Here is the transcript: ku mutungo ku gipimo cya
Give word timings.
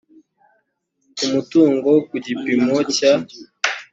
ku 1.15 1.25
mutungo 1.33 1.89
ku 2.09 2.15
gipimo 2.25 2.75
cya 2.95 3.13